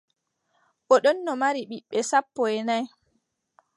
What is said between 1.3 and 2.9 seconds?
mari ɓiɓɓe sappo e nay.